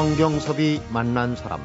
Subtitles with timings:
[0.00, 1.62] 성경섭이 만난 사람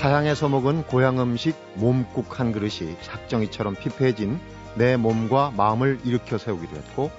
[0.00, 4.40] 타향에서 먹은 고향 음식 몸국 한 그릇이 작정이처럼 피폐해진
[4.74, 7.10] 내 몸과 마음을 일으켜 세우기도 했고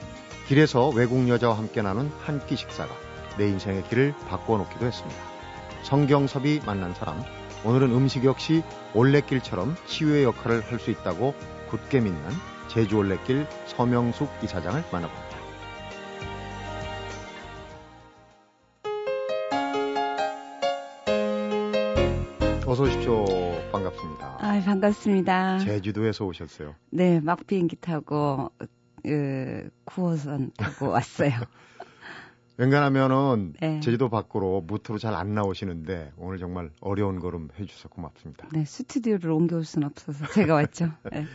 [0.48, 2.92] 길에서 외국 여자와 함께 나눈 한 끼 식사가
[3.38, 5.22] 내 인생의 길을 바꿔놓기도 했습니다.
[5.84, 7.22] 성경섭이 만난 사람
[7.64, 8.64] 오늘은 음식 역시
[8.96, 11.36] 올레길처럼 치유의 역할을 할 수 있다고
[11.78, 12.22] 굳게 믿는
[12.70, 15.36] 제주 올레길 서명숙 이사장을 만나봅니다.
[22.66, 23.26] 어서 오십시오.
[23.72, 24.38] 반갑습니다.
[24.40, 25.60] 아, 반갑습니다.
[25.60, 26.76] 제주도에서 오셨어요.
[26.92, 28.52] 네, 막 비행기 타고
[29.04, 31.32] 그 9호선 타고 왔어요.
[32.58, 33.80] 웬간하면은 네.
[33.82, 38.48] 제주도 밖으로 무트로 잘 안 나오시는데 오늘 정말 어려운 걸음 해주셔서 고맙습니다.
[38.54, 40.90] 네, 스튜디오를 옮겨올 수는 없어서 제가 왔죠.
[41.12, 41.26] 네.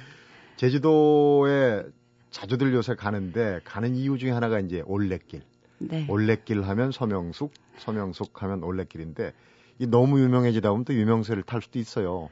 [0.61, 1.85] 제주도에
[2.29, 5.41] 자주들 요새 가는데 가는 이유 중에 하나가 이제 올레길.
[5.79, 6.05] 네.
[6.07, 9.33] 올레길 하면 서명숙, 서명숙 하면 올레길인데
[9.79, 12.29] 이 너무 유명해지다 보면 또 유명세를 탈 수도 있어요.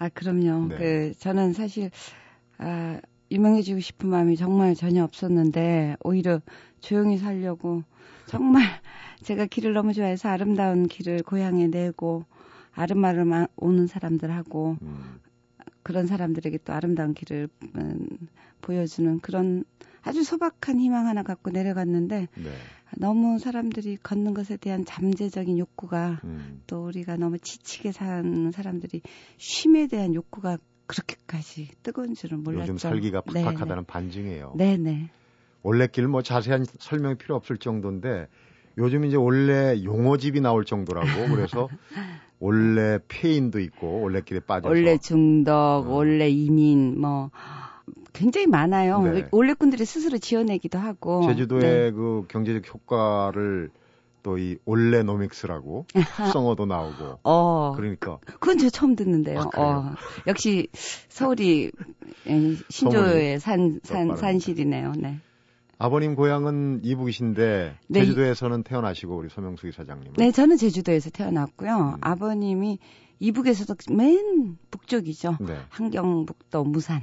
[0.00, 0.70] 아, 그럼요.
[0.70, 0.76] 네.
[0.76, 1.92] 그 저는 사실
[2.58, 6.40] 아, 유명해지고 싶은 마음이 정말 전혀 없었는데 오히려
[6.80, 7.84] 조용히 살려고
[8.26, 8.64] 정말
[9.22, 12.24] 제가 길을 너무 좋아해서 아름다운 길을 고향에 내고
[12.72, 15.20] 아름아름 오는 사람들하고 음.
[15.88, 18.06] 그런 사람들에게 또 아름다운 길을 음,
[18.60, 19.64] 보여주는 그런
[20.02, 22.50] 아주 소박한 희망 하나 갖고 내려갔는데 네.
[22.98, 26.62] 너무 사람들이 걷는 것에 대한 잠재적인 욕구가 음.
[26.66, 29.00] 또 우리가 너무 지치게 사는 사람들이
[29.38, 32.64] 쉼에 대한 욕구가 그렇게까지 뜨거운 줄은 몰랐죠.
[32.64, 33.82] 요즘 살기가 팍팍하다는 네네.
[33.86, 34.52] 반증이에요.
[34.58, 35.10] 네네.
[35.62, 38.28] 올레길 뭐 자세한 설명이 필요 없을 정도인데
[38.76, 41.70] 요즘 이제 원래 용어집이 나올 정도라고 그래서
[42.40, 45.84] 원래 폐인도 있고 올레길에 빠져서 원래 중독, 어.
[45.88, 47.30] 원래 이민 뭐
[48.12, 49.02] 굉장히 많아요.
[49.02, 49.28] 네.
[49.30, 51.22] 올레꾼들이 스스로 지어내기도 하고.
[51.22, 51.90] 제주도의 네.
[51.90, 53.70] 그 경제적 효과를
[54.22, 57.20] 또 이 올레노믹스라고 합성어도 나오고.
[57.22, 57.72] 어.
[57.76, 58.18] 그러니까.
[58.24, 59.50] 그건 저 처음 듣는데요.
[59.54, 59.94] 아, 어.
[60.26, 60.68] 역시
[61.08, 61.70] 서울이
[62.68, 64.92] 신조의 산, 산, 산실이네요.
[64.98, 65.20] 네.
[65.78, 68.00] 아버님 고향은 이북이신데 네.
[68.00, 70.14] 제주도에서는 태어나시고 우리 서명숙 이사장님.
[70.16, 71.94] 네, 저는 제주도에서 태어났고요.
[71.94, 71.98] 음.
[72.00, 72.78] 아버님이
[73.20, 75.36] 이북에서도 맨 북쪽이죠.
[75.40, 75.56] 네.
[75.68, 77.02] 한경북도 무산.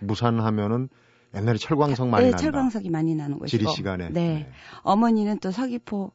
[0.00, 0.88] 무산 하면은
[1.34, 2.42] 옛날에 철광석 많이 네, 난다.
[2.42, 3.58] 철광석이 많이 나는 곳이고.
[3.58, 4.08] 지리 시간에.
[4.08, 4.34] 네.
[4.34, 4.50] 네.
[4.82, 6.12] 어머니는 또 서귀포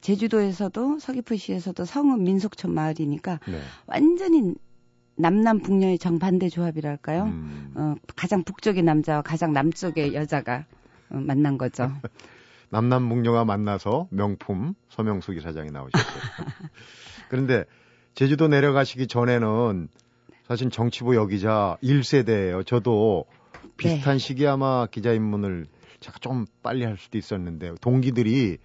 [0.00, 3.60] 제주도에서도 서귀포시에서도 성읍 민속촌 마을이니까 네.
[3.86, 4.54] 완전히
[5.16, 7.24] 남남 북녀의 정반대 조합이랄까요?
[7.24, 7.72] 음.
[7.74, 10.79] 어, 가장 북쪽의 남자와 가장 남쪽의 여자가 어,
[11.10, 11.90] 만난 거죠.
[12.70, 16.22] 남남북녀가 만나서 명품 서명숙 이사장이 나오셨어요.
[17.28, 17.64] 그런데
[18.14, 19.88] 제주도 내려가시기 전에는
[20.46, 22.66] 사실 정치부 여기자 1세대예요.
[22.66, 23.24] 저도
[23.76, 24.18] 비슷한 네.
[24.18, 25.66] 시기에 아마 기자 입문을
[26.00, 28.58] 제가 좀 빨리 할 수도 있었는데 동기들이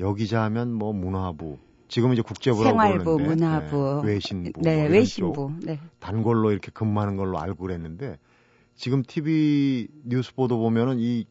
[0.00, 1.58] 여기자 하면 뭐 문화부
[1.88, 5.78] 지금 이제 국제부라고 생활부, 그러는데 문화부, 네, 외신부, 네, 뭐 외신부, 네.
[6.00, 8.18] 단골로 이렇게 근무하는 걸로 알고 그랬는데
[8.74, 11.26] 지금 TV 뉴스 보도 보면은 이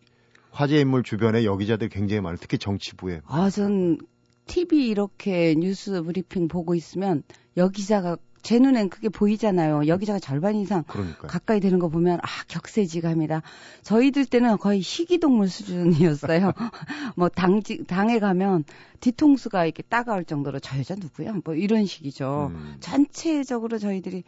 [0.51, 2.37] 화제 인물 주변에 여기자들 굉장히 많아요.
[2.39, 3.21] 특히 정치부에.
[3.25, 3.97] 아, 전
[4.45, 7.23] TV 이렇게 뉴스 브리핑 보고 있으면
[7.57, 9.87] 여기자가 제 눈엔 그게 보이잖아요.
[9.87, 11.27] 여기저기 절반 이상 그러니까요.
[11.29, 13.41] 가까이 되는 거 보면 아 격세지감이다.
[13.83, 16.51] 저희들 때는 거의 희귀동물 수준이었어요.
[17.15, 18.63] 뭐 당지 당에 가면
[18.99, 21.33] 뒤통수가 이렇게 따가울 정도로 저 여자 누구야?
[21.43, 22.51] 뭐 이런 식이죠.
[22.53, 22.77] 음.
[22.79, 24.23] 전체적으로 저희들이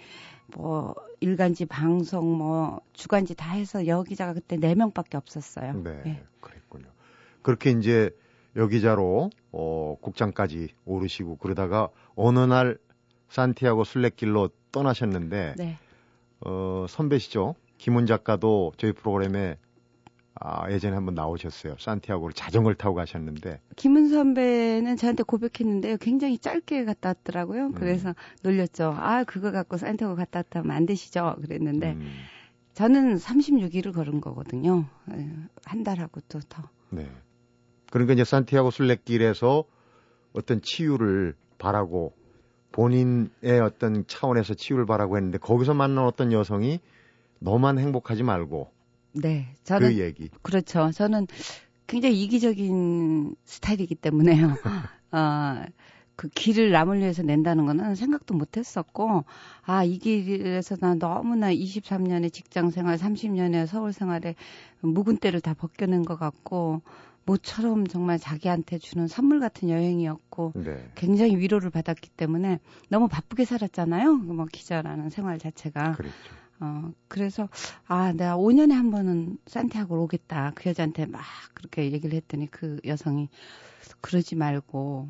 [0.55, 5.73] 뭐 일간지 방송 뭐 주간지 다 해서 여기자가 그때 4 명밖에 없었어요.
[5.83, 6.23] 네, 네.
[6.41, 6.85] 그랬군요.
[7.41, 8.11] 그렇게 이제
[8.55, 12.77] 여기자로 어 국장까지 오르시고 그러다가 어느 날
[13.33, 15.77] 산티아고 순례길로 떠나셨는데 네.
[16.41, 17.55] 어, 선배시죠.
[17.79, 19.57] 김훈 작가도 저희 프로그램에
[20.35, 21.75] 아, 예전에 한번 나오셨어요.
[21.79, 23.59] 산티아고를 자전거를 타고 가셨는데.
[23.75, 25.97] 김은 선배는 저한테 고백했는데요.
[25.97, 27.67] 굉장히 짧게 갔다 왔더라고요.
[27.67, 27.71] 음.
[27.73, 28.13] 그래서
[28.43, 28.95] 놀렸죠.
[28.97, 31.35] 아, 그거 갖고 산티아고 갔다 왔다면 안 되시죠?
[31.41, 31.93] 그랬는데.
[31.93, 32.11] 음.
[32.73, 34.85] 저는 36일을 걸은 거거든요.
[35.11, 35.29] 예,
[35.65, 36.63] 한 달하고 또 더.
[36.89, 37.07] 네.
[37.91, 39.63] 그러니까 이제 산티아고 순례길에서
[40.33, 42.13] 어떤 치유를 바라고
[42.73, 46.81] 본인의 어떤 차원에서 치유를 바라고 했는데 거기서 만난 어떤 여성이
[47.39, 48.69] 너만 행복하지 말고
[49.13, 50.29] 네 저는 그 얘기.
[50.41, 50.91] 그렇죠.
[50.91, 51.27] 저는
[51.87, 54.57] 굉장히 이기적인 스타일이기 때문에요.
[55.11, 55.63] 어,
[56.15, 59.23] 그 길을 남을 위해서 낸다는 거는 생각도 못 했었고
[59.65, 64.35] 아 이 길에서 난 너무나 23년의 직장 생활 30년의 서울 생활에
[64.81, 66.81] 묵은 때를 다 벗겨낸 것 같고
[67.25, 70.91] 모처럼 정말 자기한테 주는 선물 같은 여행이었고 네.
[70.95, 72.59] 굉장히 위로를 받았기 때문에
[72.89, 74.13] 너무 바쁘게 살았잖아요.
[74.15, 75.93] 뭐 기자라는 생활 자체가.
[75.93, 76.43] 그랬죠.
[76.59, 77.49] 어, 그래서,
[77.87, 80.53] 아, 내가 5년에 한 번은 산티아고를 오겠다.
[80.55, 81.21] 그 여자한테 막
[81.53, 83.27] 그렇게 얘기를 했더니 그 여성이
[83.99, 85.09] 그러지 말고,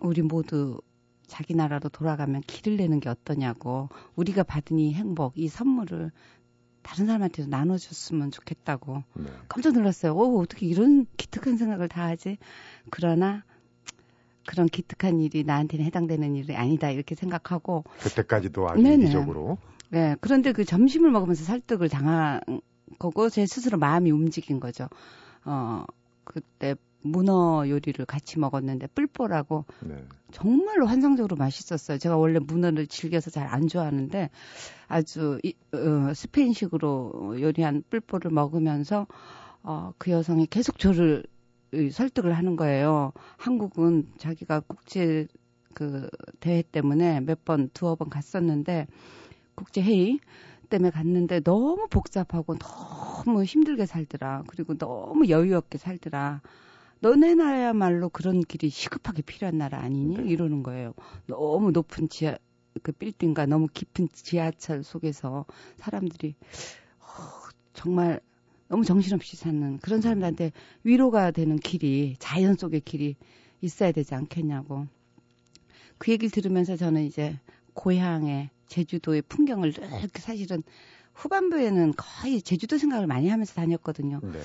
[0.00, 0.80] 우리 모두
[1.26, 6.10] 자기 나라로 돌아가면 길을 내는 게 어떠냐고, 우리가 받은 이 행복, 이 선물을
[6.82, 9.02] 다른 사람한테도 나눠줬으면 좋겠다고.
[9.14, 9.30] 네.
[9.48, 10.14] 깜짝 놀랐어요.
[10.14, 12.38] 오, 어떻게 이런 기특한 생각을 다 하지?
[12.90, 13.44] 그러나,
[14.46, 19.04] 그런 기특한 일이 나한테는 해당되는 일이 아니다 이렇게 생각하고 그때까지도 아주 네네.
[19.04, 19.58] 이기적으로
[19.90, 22.40] 네 그런데 그 점심을 먹으면서 설득을 당한
[22.98, 24.88] 거고 제 스스로 마음이 움직인 거죠
[25.44, 25.84] 어
[26.24, 30.04] 그때 문어 요리를 같이 먹었는데 뿔뽀라고 네.
[30.32, 31.98] 정말로 환상적으로 맛있었어요.
[31.98, 34.30] 제가 원래 문어를 즐겨서 잘 안 좋아하는데
[34.88, 39.06] 아주 이, 어, 스페인식으로 요리한 뿔뽀를 먹으면서
[39.62, 41.24] 어, 그 여성이 계속 저를
[41.92, 43.12] 설득을 하는 거예요.
[43.38, 45.26] 한국은 자기가 국제
[45.74, 46.08] 그
[46.40, 48.86] 대회 때문에 몇 번 두어 번 갔었는데
[49.54, 50.20] 국제 회의
[50.70, 54.44] 때문에 갔는데 너무 복잡하고 너무 힘들게 살더라.
[54.48, 56.40] 그리고 너무 여유 없게 살더라.
[57.00, 60.16] 너네 나라야말로 그런 길이 시급하게 필요한 나라 아니니?
[60.16, 60.24] 네.
[60.24, 60.94] 이러는 거예요.
[61.26, 62.36] 너무 높은 지하
[62.82, 65.44] 그 빌딩과 너무 깊은 지하철 속에서
[65.76, 66.34] 사람들이
[67.00, 68.20] 어, 정말
[68.68, 70.52] 너무 정신없이 사는 그런 사람들한테
[70.84, 73.16] 위로가 되는 길이 자연 속의 길이
[73.60, 74.86] 있어야 되지 않겠냐고.
[75.98, 77.38] 그 얘기를 들으면서 저는 이제
[77.74, 80.62] 고향의 제주도의 풍경을 이렇게 사실은
[81.14, 84.20] 후반부에는 거의 제주도 생각을 많이 하면서 다녔거든요.
[84.22, 84.40] 네.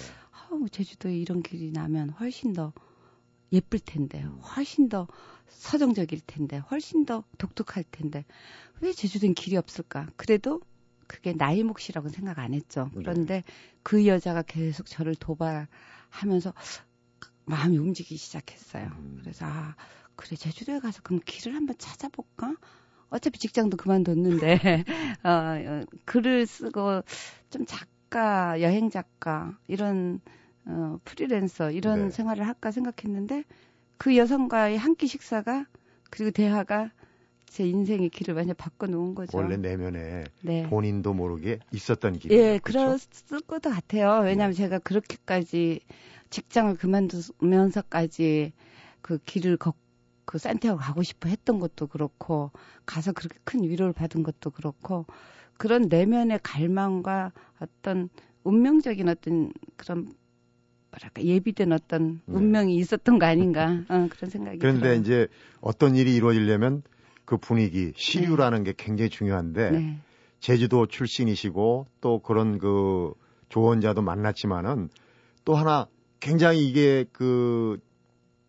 [0.55, 2.73] 아우, 제주도에 이런 길이 나면 훨씬 더
[3.51, 4.39] 예쁠 텐데, 음.
[4.39, 5.07] 훨씬 더
[5.47, 8.25] 서정적일 텐데, 훨씬 더 독특할 텐데,
[8.81, 10.07] 왜 제주도엔 길이 없을까?
[10.15, 10.61] 그래도
[11.07, 12.89] 그게 나이 몫이라고 생각 안 했죠.
[12.93, 13.01] 네.
[13.03, 13.43] 그런데 네.
[13.83, 16.53] 그 여자가 계속 저를 도발하면서
[17.45, 18.87] 마음이 움직이기 시작했어요.
[18.97, 19.19] 음.
[19.21, 19.75] 그래서 아
[20.15, 22.55] 그래 제주도에 가서 그럼 길을 한번 찾아볼까?
[23.09, 24.83] 어차피 직장도 그만뒀는데
[25.23, 27.03] 어, 어, 글을 쓰고
[27.51, 30.21] 좀 작가, 여행 작가 이런
[30.67, 32.09] 어, 프리랜서 이런 네.
[32.09, 33.43] 생활을 할까 생각했는데
[33.97, 35.65] 그 여성과의 한 끼 식사가
[36.09, 36.91] 그리고 대화가
[37.45, 39.37] 제 인생의 길을 완전 바꿔놓은 거죠.
[39.37, 40.63] 원래 내면에 네.
[40.69, 42.41] 본인도 모르게 있었던 길이에요.
[42.53, 42.59] 예?
[42.59, 44.21] 그랬을 것 같아요.
[44.23, 44.57] 왜냐하면 네.
[44.57, 45.81] 제가 그렇게까지
[46.29, 48.53] 직장을 그만두면서까지
[49.01, 49.77] 그 길을 걷고
[50.25, 52.51] 그 산티아고 가고 싶어 했던 것도 그렇고
[52.85, 55.05] 가서 그렇게 큰 위로를 받은 것도 그렇고
[55.57, 58.09] 그런 내면의 갈망과 어떤
[58.43, 60.07] 운명적인 어떤 그런
[60.95, 62.37] 뭐랄까 예비된 어떤 네.
[62.37, 62.79] 운명이 네.
[62.79, 64.99] 있었던 거 아닌가 어, 그런 생각이 그런데 들어요.
[64.99, 65.27] 이제
[65.61, 66.83] 어떤 일이 이루어지려면
[67.25, 68.71] 그 분위기, 시류라는 네.
[68.71, 69.97] 게 굉장히 중요한데 네.
[70.39, 73.13] 제주도 출신이시고 또 그런 그
[73.49, 74.89] 조언자도 만났지만은
[75.43, 75.87] 또 하나
[76.19, 77.79] 굉장히 이게 그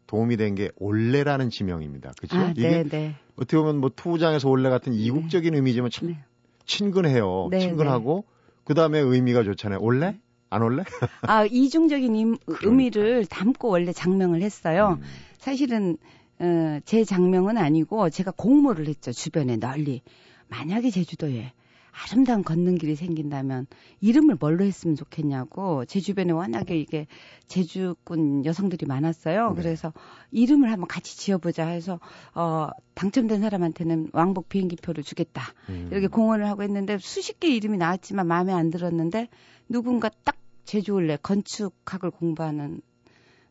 [0.07, 2.13] 도움이 된 게 올레라는 지명입니다.
[2.21, 2.37] 그죠?
[2.37, 3.15] 아, 이게 네, 네.
[3.37, 4.99] 어떻게 보면 뭐 투장에서 올레 같은 네.
[4.99, 6.25] 이국적인 의미지만 참 네.
[6.65, 7.49] 친근해요.
[7.51, 8.25] 네, 친근하고
[8.65, 9.81] 그 다음에 의미가 좋잖아요.
[9.81, 10.19] 올레?
[10.51, 10.85] 안 올래?
[11.23, 12.67] 아 이중적인 임, 그러니까.
[12.67, 14.99] 의미를 담고 원래 장명을 했어요.
[15.01, 15.05] 음.
[15.39, 15.97] 사실은
[16.39, 19.13] 어, 제 장명은 아니고 제가 공모를 했죠.
[19.13, 20.03] 주변에 널리.
[20.49, 21.53] 만약에 제주도에
[21.93, 23.67] 아름다운 걷는 길이 생긴다면
[24.01, 27.07] 이름을 뭘로 했으면 좋겠냐고 제 주변에 워낙에 이게
[27.47, 29.51] 제주꾼 여성들이 많았어요.
[29.51, 29.55] 네.
[29.63, 29.93] 그래서
[30.31, 31.99] 이름을 한번 같이 지어보자 해서
[32.35, 35.89] 어 당첨된 사람한테는 왕복 비행기표를 주겠다 음.
[35.91, 39.29] 이렇게 공언을 하고 했는데 수십 개 이름이 나왔지만 마음에 안 들었는데
[39.69, 40.36] 누군가 딱
[40.67, 42.83] 제주올래 건축학을 공부하는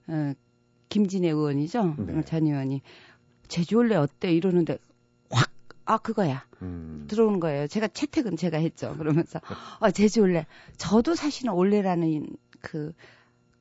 [0.08, 0.34] 어,
[0.90, 1.96] 김진애 의원이죠.
[1.98, 2.22] 네.
[2.24, 2.82] 전 의원이
[3.48, 4.78] 제주올레 어때 이러는데
[5.32, 5.56] 확
[5.86, 7.06] 아 그거야 음.
[7.08, 7.68] 들어오는 거예요.
[7.68, 8.96] 제가 채택은 제가 했죠.
[8.98, 9.40] 그러면서
[9.80, 12.28] 아 제주올레 저도 사실은 올레라는
[12.62, 12.94] 그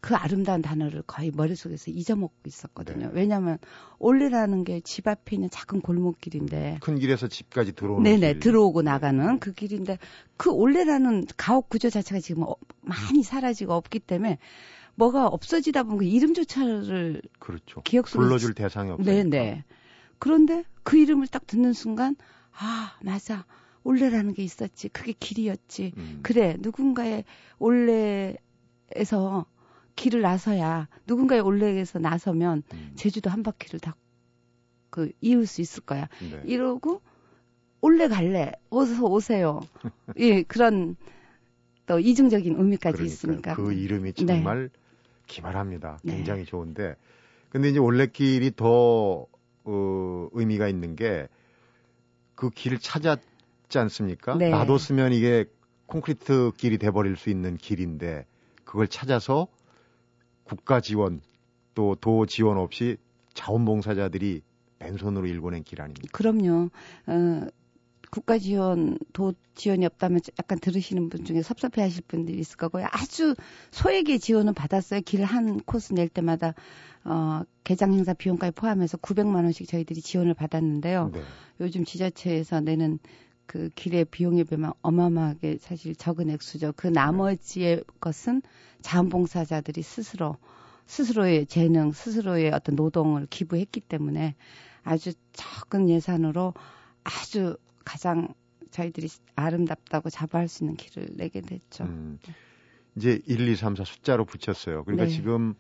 [0.04, 3.06] 그 아름다운 단어를 거의 머릿속에서 잊어먹고 있었거든요.
[3.06, 3.12] 네.
[3.14, 3.56] 왜냐하면
[3.98, 8.40] 올레라는 게 집 앞에 있는 작은 골목길인데 큰 길에서 집까지 들어오는 네네 길.
[8.40, 9.96] 들어오고 나가는 그 길인데
[10.36, 14.36] 그 올레라는 가옥 구조 자체가 지금 어, 많이 사라지고 없기 때문에
[14.96, 17.80] 뭐가 없어지다 보면 그 이름조차를 그렇죠.
[17.82, 19.06] 기억 속에 불러줄 대상이 없어요.
[19.06, 19.64] 네네.
[20.18, 22.14] 그런데 그 이름을 딱 듣는 순간
[22.52, 23.46] 아 맞아
[23.84, 24.90] 올레라는 게 있었지.
[24.90, 25.92] 그게 길이었지.
[25.96, 26.20] 음.
[26.22, 27.24] 그래 누군가의
[27.58, 29.46] 올레에서
[29.96, 32.92] 길을 나서야 누군가의 올레에서 나서면 음.
[32.96, 33.94] 제주도 한 바퀴를 다
[34.94, 36.08] 그 이을 수 있을 거야.
[36.20, 36.40] 네.
[36.44, 37.02] 이러고
[37.80, 39.60] 올레 갈래 어서 오세요.
[40.18, 40.94] 예 그런
[41.86, 43.04] 또 이중적인 의미까지 그러니까요.
[43.04, 44.24] 있으니까 그 이름이 네.
[44.26, 44.78] 정말 네.
[45.26, 45.98] 기발합니다.
[46.04, 46.14] 네.
[46.14, 46.46] 굉장히 네.
[46.46, 46.94] 좋은데.
[47.48, 49.26] 근데 이제 올레길이 더,
[49.64, 51.26] 어, 의미가 있는 게
[52.36, 54.36] 그 길을 찾았지 않습니까?
[54.36, 54.50] 네.
[54.50, 55.46] 놔뒀으면 이게
[55.86, 58.26] 콘크리트 길이 돼버릴 수 있는 길인데
[58.64, 59.48] 그걸 찾아서
[60.44, 61.20] 국가 지원
[61.74, 62.96] 또 도 지원 없이
[63.34, 64.42] 자원봉사자들이
[64.78, 66.08] 맨손으로 일궈낸 길 아닙니까?
[66.12, 66.70] 그럼요.
[67.06, 67.46] 어,
[68.10, 72.86] 국가 지원 도 지원이 없다면 약간 들으시는 분 중에 섭섭해 하실 분들이 있을 거고요.
[72.92, 73.34] 아주
[73.72, 75.00] 소액의 지원은 받았어요.
[75.00, 76.54] 길 한 코스 낼 때마다
[77.04, 81.10] 어 개장 행사 비용까지 포함해서 900만 원씩 저희들이 지원을 받았는데요.
[81.12, 81.22] 네.
[81.60, 82.98] 요즘 지자체에서 내는
[83.46, 86.72] 그 길의 비용에 비하면 어마어마하게 사실 적은 액수죠.
[86.76, 88.42] 그 나머지의 것은
[88.82, 90.36] 자원봉사자들이 스스로
[90.86, 94.34] 스스로의 재능, 스스로의 어떤 노동을 기부했기 때문에
[94.82, 96.54] 아주 적은 예산으로
[97.04, 98.34] 아주 가장
[98.70, 101.84] 저희들이 아름답다고 자부할 수 있는 길을 내게 됐죠.
[101.84, 102.18] 음,
[102.96, 104.84] 이제 1, 2, 3, 4 숫자로 붙였어요.
[104.84, 105.10] 그러니까 네.
[105.10, 105.54] 지금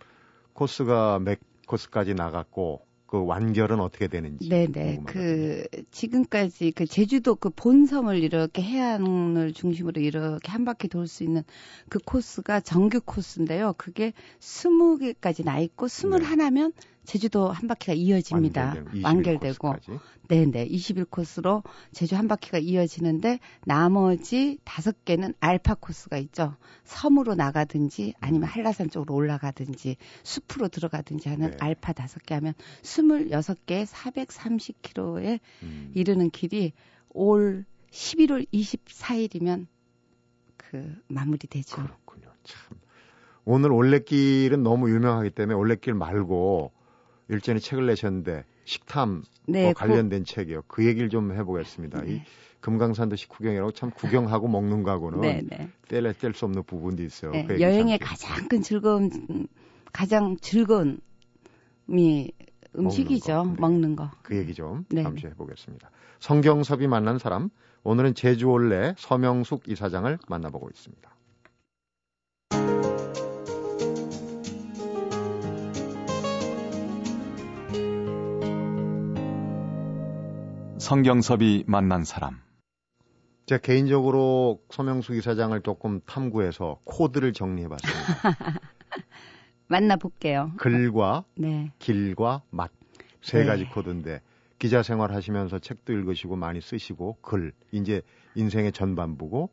[0.52, 4.48] 코스가 몇 코스까지 나갔고 그 완결은 어떻게 되는지.
[4.48, 5.02] 네네.
[5.06, 11.44] 그 지금까지 그 제주도 그 본섬을 이렇게 해안을 중심으로 이렇게 한 바퀴 돌 수 있는
[11.88, 13.74] 그 코스가 정규 코스인데요.
[13.78, 16.93] 그게 20개까지 나 있고 21하면 네.
[17.04, 18.76] 제주도 한 바퀴가 이어집니다.
[19.02, 19.74] 완결되, 고
[20.28, 20.68] 네네.
[20.68, 26.56] 21코스로 제주 한 바퀴가 이어지는데 나머지 다섯 개는 알파 코스가 있죠.
[26.84, 31.56] 섬으로 나가든지 아니면 한라산 쪽으로 올라가든지 숲으로 들어가든지 하는 네.
[31.60, 35.92] 알파 다섯 개 하면 26개 430km에 음.
[35.94, 36.72] 이르는 길이
[37.10, 39.66] 올 11월 24일이면
[40.56, 41.76] 그 마무리되죠.
[41.76, 42.28] 그렇군요.
[42.42, 42.78] 참.
[43.44, 46.72] 오늘 올레길은 너무 유명하기 때문에 올레길 말고
[47.28, 50.24] 일전에 책을 내셨는데 식탐 네, 관련된 그...
[50.24, 50.62] 책이요.
[50.66, 52.02] 그 얘기를 좀 해보겠습니다.
[52.02, 52.12] 네.
[52.12, 52.22] 이
[52.60, 55.68] 금강산도 식후경이라고 참 구경하고 먹는 거하고는 네, 네.
[55.88, 57.32] 뗄래 뗄 수 없는 부분도 있어요.
[57.32, 59.10] 네, 그 여행의 가장 큰 즐거움,
[59.92, 60.96] 가장 즐거움이
[62.78, 63.44] 음식이죠.
[63.44, 63.54] 먹는 거.
[63.54, 63.60] 네.
[63.60, 64.10] 먹는 거.
[64.22, 65.02] 그 얘기 좀 네.
[65.02, 65.90] 잠시 해보겠습니다.
[66.20, 67.50] 성경섭이 만난 사람,
[67.82, 71.14] 오늘은 제주올레 서명숙 이사장을 만나보고 있습니다.
[80.84, 82.42] 성경섭이 만난 사람.
[83.46, 88.00] 제가 개인적으로 서명수 이사장을 조금 탐구해서 코드를 정리해봤습니다.
[89.66, 90.52] 만나볼게요.
[90.58, 91.72] 글과 네.
[91.78, 93.44] 길과 맛세 네.
[93.46, 94.20] 가지 코드인데
[94.58, 98.02] 기자 생활 하시면서 책도 읽으시고 많이 쓰시고 글 이제
[98.34, 99.48] 인생의 전반부고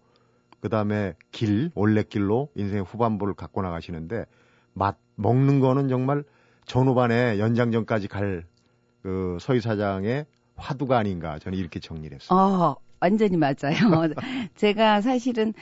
[0.59, 4.25] 그 다음에 길 올레길로 인생의 후반부를 갖고 나가시는데
[4.73, 6.25] 맛 먹는 거는 정말
[6.65, 12.39] 전후반에 연장전까지 갈그 서희 사장의 화두가 아닌가 저는 이렇게 정리를 했어요.
[12.39, 13.55] 어, 완전히 맞아요.
[14.55, 15.53] 제가 사실은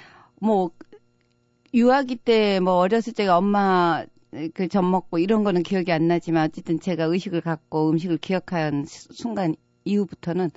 [0.41, 0.71] 뭐
[1.73, 4.03] 유아기 때 뭐 어렸을 때 엄마
[4.53, 9.55] 그 젖 먹고 이런 거는 기억이 안 나지만 어쨌든 제가 의식을 갖고 음식을 기억한 순간
[9.85, 10.51] 이후부터는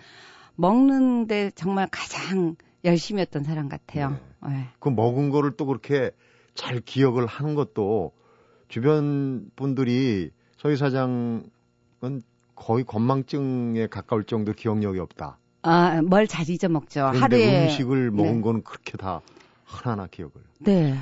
[0.57, 4.11] 먹는데 정말 가장 열심히 했던 사람 같아요.
[4.43, 4.49] 네.
[4.51, 4.69] 네.
[4.79, 6.11] 그 먹은 거를 또 그렇게
[6.55, 8.12] 잘 기억을 하는 것도
[8.69, 11.43] 주변 분들이 서희 사장은
[12.55, 15.39] 거의 건망증에 가까울 정도 기억력이 없다.
[15.63, 17.01] 아, 뭘잘 잊어먹죠.
[17.01, 18.41] 하루에 음식을 먹은 네.
[18.41, 19.21] 거는 그렇게 다
[19.65, 20.33] 하나하나 기억을.
[20.61, 20.95] 네.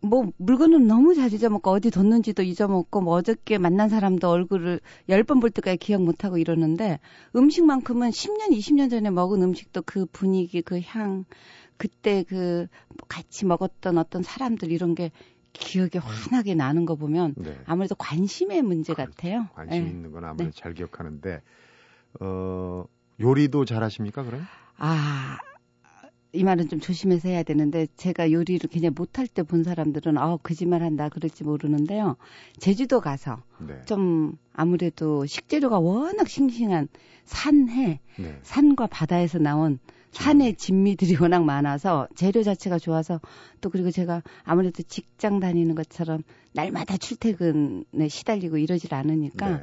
[0.00, 5.78] 뭐 물건은 너무 잘 잊어먹고 어디 뒀는지도 잊어먹고 뭐 어저께 만난 사람도 얼굴을 열번볼 때까지
[5.78, 7.00] 기억 못 하고 이러는데
[7.34, 11.24] 음식만큼은 10년, 20년 전에 먹은 음식도 그 분위기, 그 향,
[11.78, 12.66] 그때 그
[13.08, 15.10] 같이 먹었던 어떤 사람들 이런 게
[15.54, 17.56] 기억이 환하게 나는 거 보면 네.
[17.64, 19.12] 아무래도 관심의 문제 그렇죠.
[19.12, 19.46] 같아요.
[19.54, 19.90] 관심 네.
[19.90, 20.60] 있는 건 아무래도 네.
[20.60, 21.40] 잘 기억하는데
[22.20, 22.84] 어
[23.20, 24.42] 요리도 잘하십니까 그럼?
[24.76, 25.38] 아.
[26.36, 30.82] 이 말은 좀 조심해서 해야 되는데 제가 요리를 그냥 못할 때 본 사람들은 어 거짓말
[30.82, 32.16] 한다 그럴지 모르는데요.
[32.58, 33.80] 제주도 가서 네.
[33.86, 36.88] 좀 아무래도 식재료가 워낙 싱싱한
[37.24, 38.38] 산해 네.
[38.42, 39.78] 산과 바다에서 나온
[40.14, 43.20] 산의 진미들이 워낙 많아서 재료 자체가 좋아서
[43.60, 49.62] 또 그리고 제가 아무래도 직장 다니는 것처럼 날마다 출퇴근에 시달리고 이러질 않으니까 네.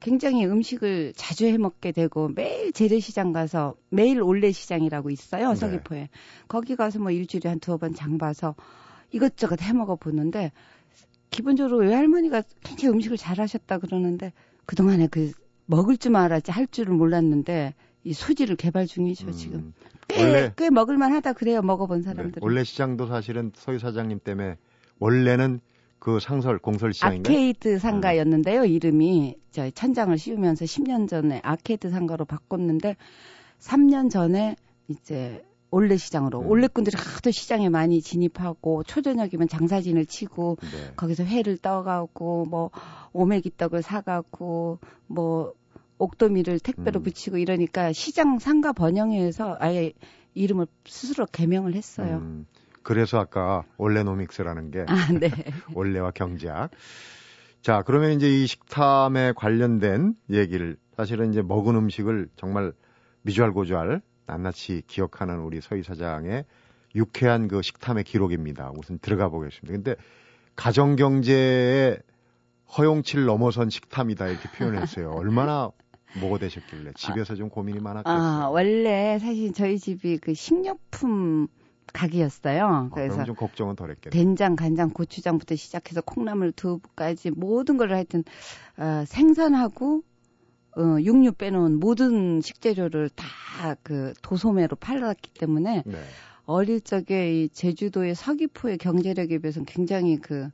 [0.00, 5.54] 굉장히 음식을 자주 해 먹게 되고 매일 재래시장 가서 매일 올레시장이라고 있어요 네.
[5.54, 6.08] 서귀포에
[6.48, 8.54] 거기 가서 뭐 일주일에 한 두어 번 장 봐서
[9.12, 10.50] 이것저것 해 먹어 보는데
[11.30, 14.32] 기본적으로 외할머니가 굉장히 음식을 잘 하셨다 그러는데
[14.66, 15.32] 그동안에 그
[15.66, 19.74] 먹을 줄 알았지 할 줄을 몰랐는데 이 소지를 개발 중이죠 음, 지금.
[20.08, 22.32] 꽤, 원래, 꽤 먹을만 하다 그래요 먹어본 사람들.
[22.32, 24.56] 네, 원래 시장도 사실은 서희 사장님 때문에
[24.98, 25.60] 원래는
[25.98, 27.32] 그 상설 공설 시장인가요?
[27.32, 28.62] 아케이드 상가였는데요.
[28.62, 28.66] 음.
[28.66, 32.96] 이름이 저 천장을 씌우면서 10년 전에 아케이드 상가로 바꿨는데
[33.60, 34.56] 3년 전에
[34.88, 36.48] 이제 올레 시장으로 음.
[36.48, 40.92] 올레꾼들이 하도 시장에 많이 진입하고 초저녁이면 장사진을 치고 네.
[40.96, 42.70] 거기서 회를 떠가고 뭐
[43.12, 45.54] 오메기 떡을 사가고 뭐
[46.02, 47.02] 옥도미를 택배로 음.
[47.04, 49.92] 붙이고 이러니까 시장 상가 번영회에서 아예
[50.34, 52.16] 이름을 스스로 개명을 했어요.
[52.16, 52.46] 음.
[52.82, 55.30] 그래서 아까 올레노믹스라는 게 아, 네.
[55.74, 56.70] 올레와 경제학.
[57.60, 62.72] 자, 그러면 이제 이 식탐에 관련된 얘기를 사실은 이제 먹은 음식을 정말
[63.22, 66.44] 미주알 고주알 낱낱이 기억하는 우리 서희 사장의
[66.96, 68.72] 유쾌한 그 식탐의 기록입니다.
[68.76, 69.72] 우선 들어가 보겠습니다.
[69.72, 70.02] 근데
[70.56, 71.98] 가정 경제의
[72.76, 75.10] 허용치를 넘어선 식탐이다 이렇게 표현했어요.
[75.12, 75.70] 얼마나
[76.14, 78.44] 뭐가 되셨길래 집에서 좀 고민이 많았겠어요.
[78.44, 81.48] 아, 원래 사실 저희 집이 그 식료품
[81.92, 82.66] 가게였어요.
[82.66, 84.10] 아, 그래서 좀 걱정은 덜했겠네.
[84.16, 88.24] 된장, 간장, 고추장부터 시작해서 콩나물, 두부까지 모든 걸 하여튼
[88.78, 90.02] 어, 생선하고
[90.76, 93.32] 어, 육류 빼놓은 모든 식재료를 다
[93.82, 95.98] 그 도소매로 팔았기 때문에 네.
[96.44, 100.48] 어릴 적에 이 제주도의 서귀포의 경제력에 비해서는 굉장히 그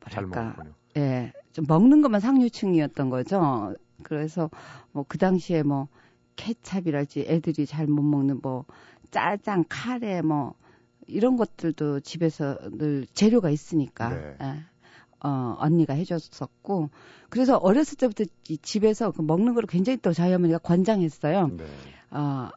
[0.00, 0.56] 뭐랄까
[0.96, 3.74] 예, 좀 먹는 것만 상류층이었던 거죠.
[4.02, 4.50] 그래서
[4.92, 5.88] 뭐 그 당시에 뭐
[6.36, 8.64] 케찹이랄지 애들이 잘 못 먹는 뭐
[9.10, 10.54] 짜장, 카레 뭐
[11.06, 14.36] 이런 것들도 집에서 늘 재료가 있으니까 네.
[14.40, 14.64] 예.
[15.22, 16.88] 어, 언니가 해줬었고
[17.28, 21.48] 그래서 어렸을 때부터 이 집에서 그 먹는 거를 굉장히 또 저희 어머니가 권장했어요.
[21.48, 21.64] 네.
[22.10, 22.48] 어,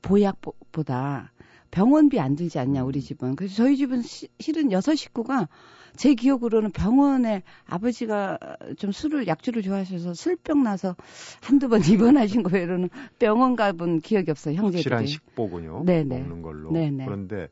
[0.00, 1.32] 보약보다
[1.70, 3.02] 병원비 안 들지 않냐 우리 음.
[3.02, 3.36] 집은.
[3.36, 5.48] 그래서 저희 집은 시, 실은 여섯 식구가
[5.96, 8.38] 제 기억으로는 병원에 아버지가
[8.78, 10.96] 좀 술을 약주를 좋아하셔서 술병 나서
[11.42, 14.78] 한두 번 입원하신 거예요는 병원 가본 기억이 없어요 형제들이.
[14.78, 15.84] 확실한 식보군요.
[15.84, 16.18] 네네.
[16.20, 16.72] 먹는 걸로.
[16.72, 17.04] 네네.
[17.04, 17.48] 그런데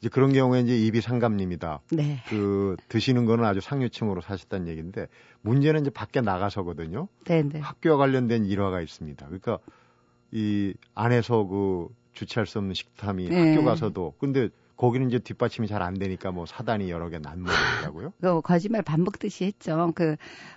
[0.00, 1.80] 이제 그런 경우에 이제 입이 상감님이다.
[1.92, 2.22] 네.
[2.28, 5.08] 그 드시는 거는 아주 상류층으로 사셨다는 얘기인데
[5.42, 7.08] 문제는 이제 밖에 나가서거든요.
[7.24, 7.60] 네네.
[7.60, 9.26] 학교와 관련된 일화가 있습니다.
[9.26, 9.58] 그러니까
[10.32, 13.36] 이 안에서 그 주체할 수 없는 식탐이 네.
[13.36, 14.48] 학교 가서도 근데
[14.80, 18.14] 거기는 이제 뒷받침이 잘 안 되니까 뭐 사단이 여러 개 난무더라고요.
[18.20, 19.92] 그 거짓말 반복듯이 했죠.
[19.94, 20.16] 그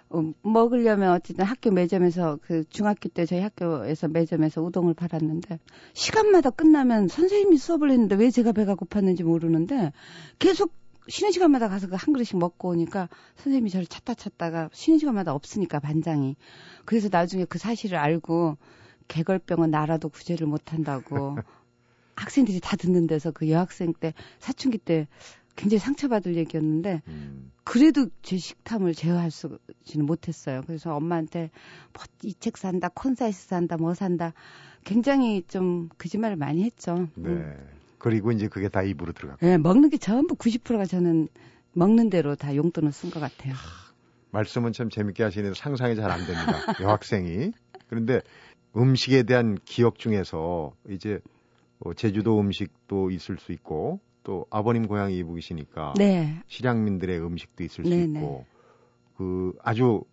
[0.10, 5.60] 어, 먹으려면 어쨌든 학교 매점에서 그 중학교 때 저희 학교에서 매점에서 우동을 팔았는데
[5.94, 9.92] 시간마다 끝나면 선생님이 수업을 했는데 왜 제가 배가 고팠는지 모르는데
[10.39, 10.72] 계속
[11.10, 15.82] 쉬는 시간마다 가서 그 한 그릇씩 먹고 오니까 선생님이 저를 찾다 찾다가 쉬는 시간마다 없으니까
[15.82, 16.38] 반장이
[16.86, 18.58] 그래서 나중에 그 사실을 알고
[19.10, 21.36] 개걸병은 나라도 구제를 못한다고
[22.15, 25.08] 학생들이 다 듣는 데서 그 여학생 때 사춘기 때
[25.56, 27.52] 굉장히 상처받을 얘기였는데 음.
[27.63, 30.62] 그래도 제 식탐을 제어할 수는 못했어요.
[30.65, 31.52] 그래서 엄마한테
[31.93, 34.34] 뭐 이 책 산다, 콘사이트 산다, 뭐 산다
[34.84, 37.08] 굉장히 좀 거짓말을 많이 했죠.
[37.15, 37.30] 네.
[37.30, 37.69] 음.
[37.99, 39.45] 그리고 이제 그게 다 입으로 들어갔고.
[39.45, 41.30] 네, 먹는 게 전부 90%가 저는
[41.73, 43.54] 먹는 대로 다 용돈을 쓴 것 같아요.
[44.32, 46.54] 말씀은 참 재밌게 하시는데 상상이 잘 안 됩니다.
[46.82, 47.52] 여학생이.
[47.88, 48.19] 그런데
[48.76, 51.19] 음식에 대한 기억 중에서 이제
[51.84, 56.41] 어, 제주도 음식도 있을 수 있고 또 아버님 고향이 이북이시니까 네.
[56.48, 58.04] 실향민들의 음식도 있을 네네.
[58.04, 58.19] 수 네.
[58.19, 58.46] 있고
[59.17, 60.04] 그 아주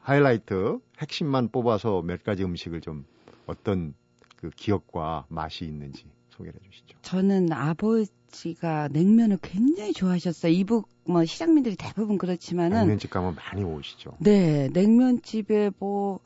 [0.00, 3.04] 하이라이트 핵심만 뽑아서 몇 가지 음식을 좀
[3.46, 3.94] 어떤
[4.36, 6.98] 그 기억과 맛이 있는지 소개해 주시죠.
[7.02, 10.52] 저는 아버지가 냉면을 굉장히 좋아하셨어요.
[10.52, 14.16] 이북 뭐 시장민들이 대부분 그렇지만은 냉면집 가면 많이 오시죠.
[14.20, 16.20] 네, 냉면집에 뭐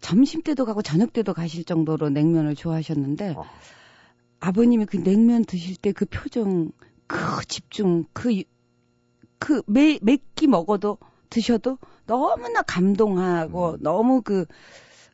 [0.00, 3.44] 점심 때도 가고 저녁 때도 가실 정도로 냉면을 좋아하셨는데 어.
[4.40, 6.70] 아버님이 그 냉면 드실 때 그 표정,
[7.06, 8.42] 그 집중, 그,
[9.38, 10.98] 그, 매, 몇끼 먹어도,
[11.30, 13.78] 드셔도 너무나 감동하고, 음.
[13.80, 14.46] 너무 그,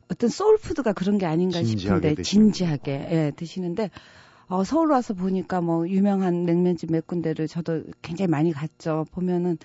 [0.09, 3.89] 어떤 소울푸드가 그런 게 아닌가 진지하게 싶은데, 진지하게, 예, 드시는데,
[4.47, 9.05] 어, 서울 와서 보니까 뭐, 유명한 냉면집 몇 군데를 저도 굉장히 많이 갔죠.
[9.11, 9.57] 보면은,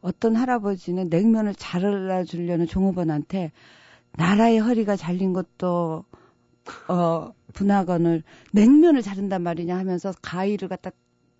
[0.00, 3.52] 어떤 할아버지는 냉면을 잘라주려는 종업원한테,
[4.12, 6.04] 나라의 허리가 잘린 것도,
[6.88, 10.90] 어, 분화건을 냉면을 자른단 말이냐 하면서 가위를 갖다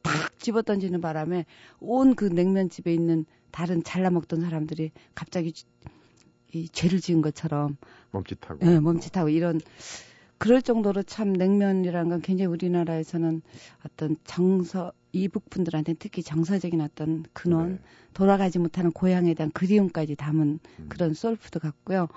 [0.02, 1.46] 탁 집어 던지는 바람에
[1.80, 5.52] 온 그 냉면집에 있는 다른 잘라 먹던 사람들이 갑자기
[6.52, 7.76] 이 죄를 지은 것처럼
[8.10, 9.60] 멈칫하고 네, 멈칫하고 이런
[10.38, 13.42] 그럴 정도로 참 냉면이라는 건 굉장히 우리나라에서는
[13.86, 17.78] 어떤 정서 이북 분들한테 특히 정서적인 어떤 근원 네.
[18.12, 20.86] 돌아가지 못하는 고향에 대한 그리움까지 담은 음.
[20.88, 22.08] 그런 soul food 같고요.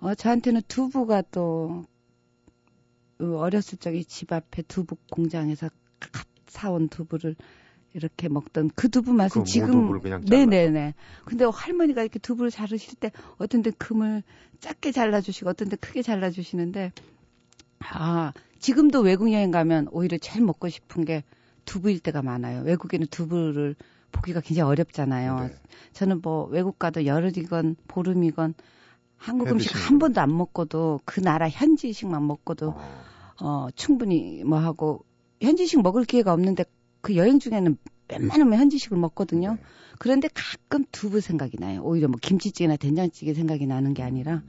[0.00, 1.84] 어, 저한테는 두부가 또 그
[3.22, 7.34] 어렸을 적에 집 앞에 두부 공장에서 갓 사온 두부를
[7.94, 10.94] 이렇게 먹던 그 두부 맛은 그 지금 네네네.
[11.24, 14.22] 근데 할머니가 이렇게 두부를 자르실 때 어떤 데 금을
[14.60, 16.92] 작게 잘라주시고 어떤 데 크게 잘라주시는데
[17.80, 21.24] 아 지금도 외국 여행 가면 오히려 제일 먹고 싶은 게
[21.64, 22.62] 두부일 때가 많아요.
[22.62, 23.76] 외국에는 두부를
[24.12, 25.40] 보기가 굉장히 어렵잖아요.
[25.40, 25.54] 네.
[25.92, 28.54] 저는 뭐 외국 가도 열흘이건 보름이건
[29.16, 33.04] 한국 음식 한 번도 안 먹고도 그 나라 현지식만 먹고도 어.
[33.42, 35.04] 어, 충분히 뭐 하고
[35.40, 36.64] 현지식 먹을 기회가 없는데
[37.00, 37.76] 그 여행 중에는
[38.08, 39.54] 웬만하면 현지식을 먹거든요.
[39.54, 39.62] 네.
[39.98, 41.82] 그런데 가끔 두부 생각이 나요.
[41.82, 44.42] 오히려 뭐 김치찌개나 된장찌개 생각이 나는 게 아니라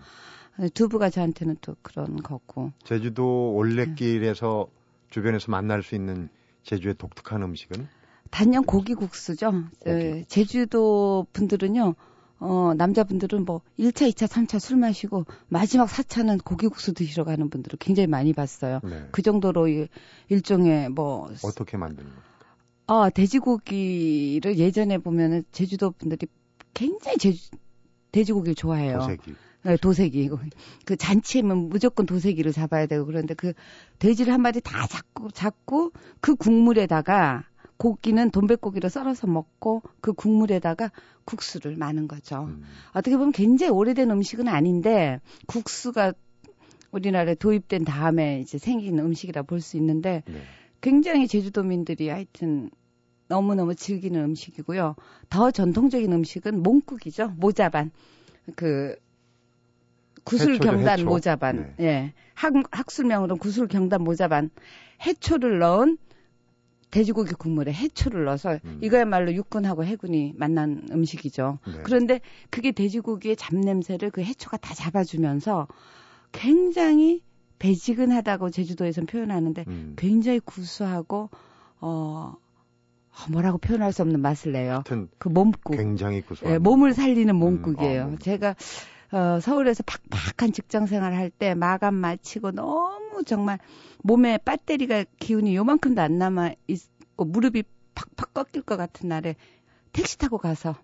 [0.76, 2.72] 두부가 저한테는 또 그런 거고.
[2.84, 4.74] 제주도 올레길에서 네.
[5.10, 6.30] 주변에서 만날 수 있는
[6.62, 7.88] 제주의 독특한 음식은?
[8.30, 9.52] 단연 고기국수죠.
[9.80, 10.26] 고기.
[10.28, 11.96] 제주도 분들은요.
[12.40, 18.08] 어, 남자분들은 뭐 1차, 2차, 3차 술 마시고 마지막 4차는 고기국수 드시러 가는 분들을 굉장히
[18.08, 18.82] 많이 봤어요.
[18.84, 19.08] 네.
[19.12, 19.68] 그 정도로
[20.30, 22.24] 일종의 뭐 어떻게 만드는 겁니까?
[22.88, 26.28] 아, 돼지고기를 예전에 보면은 제주도 분들이
[26.74, 27.50] 굉장히 제주
[28.12, 29.00] 돼지고기를 좋아해요.
[29.00, 29.36] 도색이.
[29.64, 30.30] 네, 도색이.
[30.86, 33.54] 그 잔치에면 무조건 도색이를 잡아야 되고 그런데 그
[34.00, 37.46] 돼지를 한 마리 다 잡고 잡고 그 국물에다가
[37.84, 40.90] 고기는 돈백고기로 썰어서 먹고 그 국물에다가
[41.26, 42.46] 국수를 마는 거죠.
[42.46, 42.64] 음.
[42.94, 46.14] 어떻게 보면 굉장히 오래된 음식은 아닌데 국수가
[46.92, 50.42] 우리나라에 도입된 다음에 이제 생긴 음식이라 볼 수 있는데 네.
[50.80, 52.72] 굉장히 제주도민들이 하여튼
[53.28, 54.96] 너무너무 즐기는 음식이고요.
[55.30, 57.34] 더 전통적인 음식은 몽국이죠.
[57.36, 57.92] 모자반.
[58.56, 58.96] 그
[60.24, 61.74] 구슬 경단 모자반.
[61.76, 61.86] 네.
[61.86, 62.14] 예.
[62.34, 64.52] 학, 학술명으로는 구슬 경단 모자반.
[65.06, 65.98] 해초를 넣은
[66.94, 68.78] 돼지고기 국물에 해초를 넣어서 음.
[68.84, 71.58] 이거야말로 육군하고 해군이 만난 음식이죠.
[71.66, 71.74] 네.
[71.82, 75.68] 그런데 그게 돼지고기의 잡냄새를 그 해초가 다 잡아주면서
[76.32, 77.24] 굉장히
[77.58, 79.94] 배지근하다고 제주도에서는 표현하는데 음.
[79.98, 81.32] 굉장히 구수하고
[81.82, 82.36] 어
[83.32, 84.84] 뭐라고 표현할 수 없는 맛을 내요.
[85.18, 85.76] 그 몸국.
[85.76, 86.54] 굉장히 구수한.
[86.54, 88.04] 네, 몸을 살리는 몸국이에요.
[88.04, 88.56] 음, 어, 제가
[89.14, 93.60] 어, 서울에서 팍팍한 직장 생활 할 때 마감 마치고 너무 정말
[94.02, 99.36] 몸에 배터리가 기운이 요만큼도 안 남아 있고 무릎이 팍팍 꺾일 것 같은 날에
[99.92, 100.76] 택시 타고 가서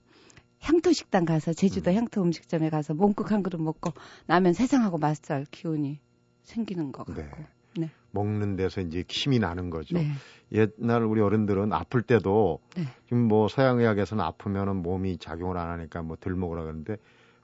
[0.61, 1.95] 향토 식당 가서 제주도 음.
[1.95, 3.93] 향토 음식점에 가서 몸국 한 그릇 먹고
[4.27, 5.99] 나면 세상하고 맞설 기운이
[6.43, 7.21] 생기는 것 같고.
[7.21, 7.47] 네.
[7.77, 7.89] 네.
[8.11, 9.97] 먹는 데서 이제 힘이 나는 거죠.
[9.97, 10.11] 네.
[10.51, 12.83] 옛날 우리 어른들은 아플 때도 네.
[13.05, 16.97] 지금 뭐 서양 의학에서는 아프면은 몸이 작용을 안 하니까 뭐덜 먹으라 그러는데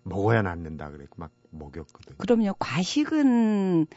[0.06, 2.18] 먹어야 낫는다 그랬고 막 먹였거든요.
[2.18, 2.54] 그럼요.
[2.60, 3.88] 과식은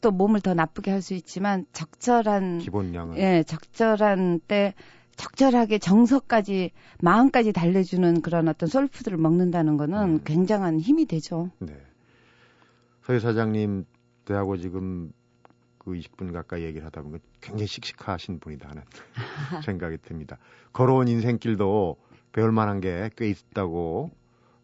[0.00, 4.74] 또 몸을 더 나쁘게 할 수 있지만 적절한 기본량은 예, 적절한 때
[5.16, 10.20] 적절하게 정서까지 마음까지 달래주는 그런 어떤 솔푸드를 먹는다는 거는 음.
[10.24, 11.50] 굉장한 힘이 되죠.
[11.58, 11.74] 네.
[13.02, 13.86] 서희 사장님
[14.26, 15.10] 대하고 지금
[15.78, 18.82] 그 20분 가까이 얘기를 하다 보면 굉장히 씩씩하신 분이다 하는
[19.64, 20.36] 생각이 듭니다.
[20.72, 21.96] 걸어온 인생길도
[22.32, 24.10] 배울 만한 게 꽤 있다고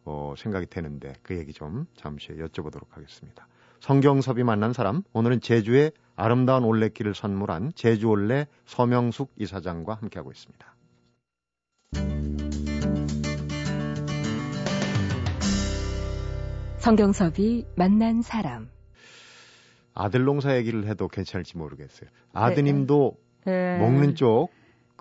[0.05, 3.47] 어, 생각이 되는데 그 얘기 좀 잠시 여쭤보도록 하겠습니다.
[3.81, 10.75] 성경섭이 만난 사람 오늘은 제주의 아름다운 올레길을 선물한 제주올레 서명숙 이사장과 함께하고 있습니다.
[16.79, 18.69] 성경섭이 만난 사람
[19.95, 22.11] 아들 농사 얘기를 해도 괜찮을지 모르겠어요.
[22.33, 23.79] 아드님도 네.
[23.79, 24.51] 먹는 쪽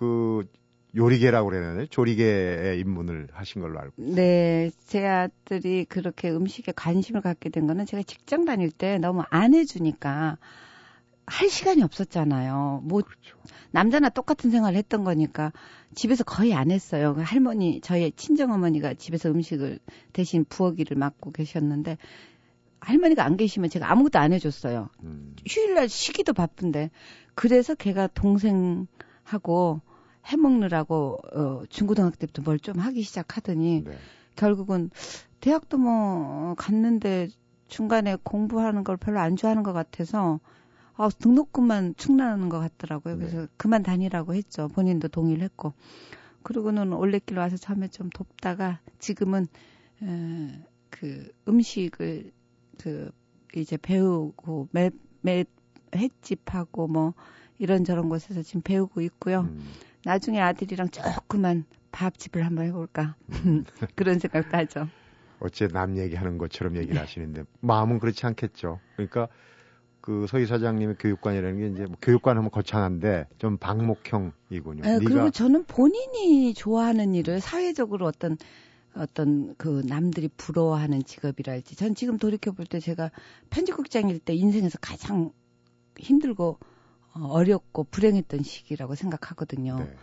[0.01, 0.47] 그
[0.95, 4.15] 요리계라고 그래야 조리계의 입문을 하신 걸로 알고 있어요.
[4.15, 9.53] 네, 제 아들이 그렇게 음식에 관심을 갖게 된 거는 제가 직장 다닐 때 너무 안
[9.53, 10.37] 해주니까
[11.25, 12.81] 할 시간이 없었잖아요.
[12.83, 13.37] 뭐 그렇죠.
[13.71, 15.53] 남자나 똑같은 생활을 했던 거니까
[15.95, 17.13] 집에서 거의 안 했어요.
[17.15, 19.79] 그 할머니 저희 친정 어머니가 집에서 음식을
[20.11, 21.97] 대신 부엌일을 맡고 계셨는데
[22.81, 24.89] 할머니가 안 계시면 제가 아무것도 안 해줬어요.
[25.03, 25.35] 음.
[25.47, 26.89] 휴일날 쉬기도 바쁜데
[27.33, 29.81] 그래서 걔가 동생하고
[30.25, 33.97] 해먹느라고 어, 중고등학교 때부터 뭘 좀 하기 시작하더니 네.
[34.35, 34.89] 결국은
[35.39, 37.29] 대학도 뭐 갔는데
[37.67, 40.39] 중간에 공부하는 걸 별로 안 좋아하는 것 같아서
[40.95, 43.17] 아, 등록금만 충나는 것 같더라고요.
[43.17, 43.47] 그래서 네.
[43.57, 44.67] 그만 다니라고 했죠.
[44.67, 45.73] 본인도 동의를 했고.
[46.43, 49.47] 그러고는 올레길 와서 처음에 좀 돕다가 지금은
[50.03, 52.31] 에, 그 음식을
[52.77, 53.11] 그
[53.55, 55.45] 이제 배우고 매, 매
[55.95, 57.13] 횟집하고 뭐
[57.57, 59.41] 이런저런 곳에서 지금 배우고 있고요.
[59.41, 59.63] 음.
[60.05, 63.63] 나중에 아들이랑 조그만 밥집을 한번 해볼까 음.
[63.95, 64.87] 그런 생각도 하죠.
[65.39, 68.79] 어째 남 얘기하는 것처럼 얘기를 하시는데 마음은 그렇지 않겠죠.
[68.95, 69.27] 그러니까
[69.99, 74.83] 그 서희 사장님의 교육관이라는 게 이제 뭐 교육관 하면 거창한데 좀 방목형이군요.
[74.83, 78.37] 네, 그리고 저는 본인이 좋아하는 일을 사회적으로 어떤
[78.95, 83.11] 어떤 그 남들이 부러워하는 직업이랄지 전 지금 돌이켜 볼 때 제가
[83.49, 85.31] 편집국장일 때 인생에서 가장
[85.97, 86.59] 힘들고
[87.13, 89.77] 어, 어렵고 불행했던 시기라고 생각하거든요.
[89.77, 89.95] 네.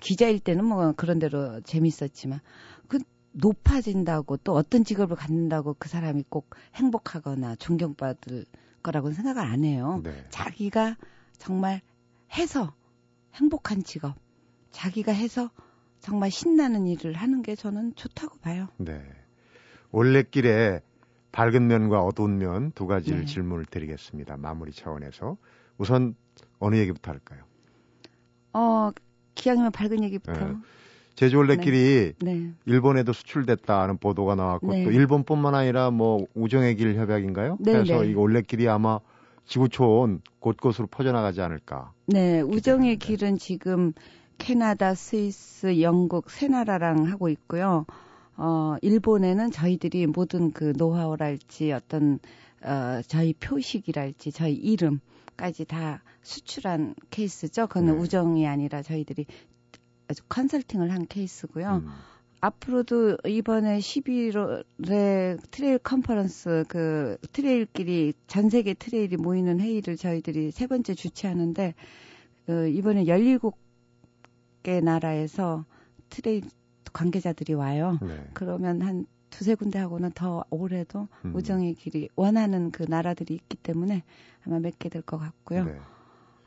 [0.00, 2.40] 기자일 때는 뭐 그런 대로 재밌었지만
[2.88, 2.98] 그
[3.32, 8.44] 높아진다고 또 어떤 직업을 갖는다고 그 사람이 꼭 행복하거나 존경받을
[8.82, 10.00] 거라고 생각을 안 해요.
[10.04, 10.24] 네.
[10.30, 10.96] 자기가
[11.38, 11.80] 정말
[12.32, 12.74] 해서
[13.34, 14.14] 행복한 직업,
[14.70, 15.50] 자기가 해서
[16.00, 18.68] 정말 신나는 일을 하는 게 저는 좋다고 봐요.
[18.78, 19.02] 네.
[19.92, 20.80] 올레길에
[21.32, 23.26] 밝은 면과 어두운 면 두 가지를 네.
[23.26, 24.36] 질문을 드리겠습니다.
[24.36, 25.36] 마무리 차원에서.
[25.78, 26.14] 우선
[26.58, 27.42] 어느 얘기부터 할까요?
[28.52, 28.90] 어,
[29.34, 30.32] 기왕이면 밝은 얘기부터.
[30.32, 30.54] 네.
[31.14, 32.34] 제주 올레길이 네.
[32.34, 32.52] 네.
[32.66, 34.84] 일본에도 수출됐다는 보도가 나왔고 네.
[34.84, 37.56] 또 일본뿐만 아니라 뭐 우정의 길 협약인가요?
[37.58, 38.10] 네, 그래서 네.
[38.10, 39.00] 이 올레길이 아마
[39.46, 41.92] 지구촌 곳곳으로 퍼져나가지 않을까.
[42.06, 43.92] 네, 우정의 길은 지금
[44.38, 47.86] 캐나다, 스위스, 영국 세 나라랑 하고 있고요.
[48.36, 52.18] 어, 일본에는 저희들이 모든 그 노하우랄지 어떤
[52.62, 55.00] 어, 저희 표식이랄지 저희 이름
[55.36, 57.66] 까지 다 수출한 케이스죠.
[57.66, 57.92] 그건 네.
[57.92, 59.26] 우정이 아니라 저희들이
[60.08, 61.82] 아주 컨설팅을 한 케이스고요.
[61.84, 61.88] 음.
[62.40, 70.94] 앞으로도 이번에 11월에 trail conference 그 trail끼리 전 세계 trail이 모이는 회의를 저희들이 세 번째
[70.94, 71.74] 주최하는데
[72.46, 75.64] 그 이번에 17개 나라에서
[76.08, 76.42] trail
[76.92, 77.98] 관계자들이 와요.
[78.00, 78.28] 네.
[78.34, 81.34] 그러면 한 두세 군데 하고는 더 올해도 음.
[81.34, 84.02] 우정의 길이 원하는 그 나라들이 있기 때문에
[84.46, 85.64] 아마 몇개될것 같고요.
[85.64, 85.78] 네.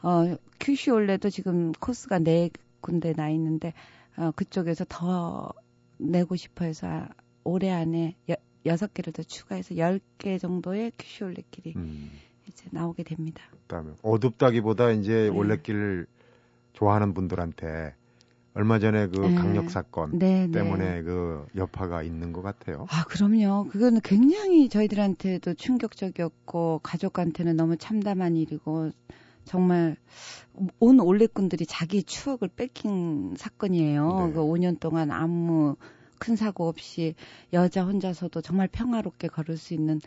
[0.01, 2.49] 어, 큐슈 올레도 지금 코스가 네
[2.81, 3.73] 군데 나 있는데
[4.17, 5.51] 어, 그쪽에서 더
[5.97, 7.07] 내고 싶어 해서
[7.43, 12.11] 올해 안에 여, 여섯 개를 더 추가해서 열 개 정도의 큐슈 올레길이 음.
[12.47, 13.41] 이제 나오게 됩니다.
[13.67, 15.27] 그다음에 어둡다기보다 이제 네.
[15.29, 16.07] 올레길
[16.73, 17.95] 좋아하는 분들한테
[18.53, 19.35] 얼마 전에 그 네.
[19.35, 22.87] 강력 사건 네, 네, 때문에 그 여파가 있는 것 같아요.
[22.89, 23.67] 아, 그럼요.
[23.69, 28.91] 그거는 굉장히 저희들한테도 충격적이었고 가족한테는 너무 참담한 일이고
[29.45, 29.95] 정말
[30.79, 34.27] 온 올레꾼들이 자기 추억을 뺏긴 사건이에요.
[34.27, 34.33] 네.
[34.33, 35.75] 그 5년 동안 아무
[36.19, 37.15] 큰 사고 없이
[37.53, 40.01] 여자 혼자서도 정말 평화롭게 걸을 수 있는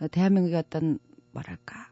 [0.00, 0.98] 어, 대한민국의 어떤
[1.32, 1.90] 뭐랄까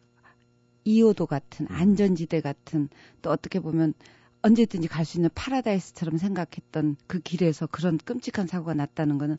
[0.84, 1.74] 이호도 같은 음.
[1.74, 2.88] 안전지대 같은
[3.22, 3.94] 또 어떻게 보면
[4.42, 9.36] 언제든지 갈 수 있는 파라다이스처럼 생각했던 그 길에서 그런 끔찍한 사고가 났다는 거는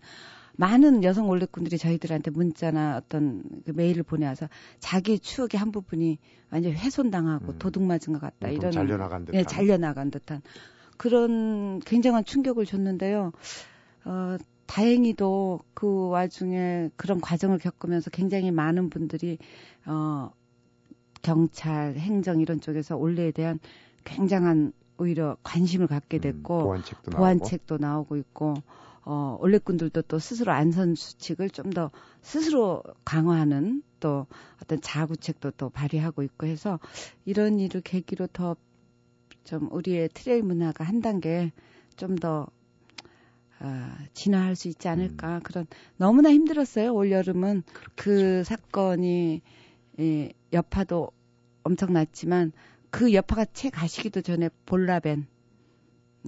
[0.55, 4.47] 많은 여성 올레꾼들이 저희들한테 문자나 어떤 그 메일을 보내와서
[4.79, 6.19] 자기 추억의 한 부분이
[6.51, 7.59] 완전히 훼손당하고 음.
[7.59, 10.41] 도둑 맞은 것 같다 이런 잘려나간 듯한 예, 잘려나간 듯한
[10.97, 13.31] 그런 굉장한 충격을 줬는데요.
[14.05, 14.37] 어,
[14.67, 19.37] 다행히도 그 와중에 그런 과정을 겪으면서 굉장히 많은 분들이
[19.85, 20.31] 어
[21.21, 23.59] 경찰, 행정 이런 쪽에서 올레에 대한
[24.03, 27.77] 굉장한 오히려 관심을 갖게 음, 됐고 음, 보완책도, 보완책도 나오고.
[27.77, 28.53] 나오고 있고
[29.05, 34.27] 어 올레꾼들도 또 스스로 안전 수칙을 좀 더 스스로 강화하는 또
[34.61, 36.79] 어떤 자구책도 또 발휘하고 있고 해서
[37.25, 38.55] 이런 일을 계기로 더
[39.43, 41.51] 좀 우리의 trail 문화가 한 단계
[41.95, 42.47] 좀더
[43.59, 45.41] 어, 진화할 수 있지 않을까 음.
[45.43, 47.93] 그런 너무나 힘들었어요 올 여름은 그렇겠죠.
[47.95, 49.41] 그 사건이
[49.99, 51.11] 예, 여파도
[51.63, 52.51] 엄청났지만
[52.93, 55.25] 그 여파가 채 가시기도 전에 볼라벤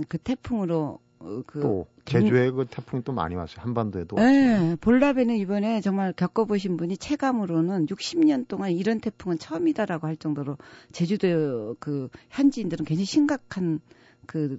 [0.09, 3.57] 그 태풍으로 어, 그 제주에 그 태풍 또 많이 왔어요.
[3.59, 4.75] 한반도에도 네.
[4.81, 10.57] 볼라벤은 이번에 정말 겪어보신 분이 체감으로는 60년 동안 이런 태풍은 처음이다라고 할 정도로
[10.91, 13.79] 제주도 그 현지인들은 굉장히 심각한
[14.25, 14.57] 그,